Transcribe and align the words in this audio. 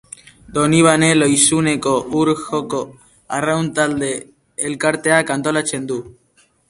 Donibane 0.53 1.09
Lohizuneko 1.17 1.93
Ur 2.21 2.31
Joko 2.45 2.79
Arraun 3.41 3.67
Taldea 3.81 4.17
elkarteak 4.71 5.35
antolatzen 5.37 5.87
du. 5.93 6.01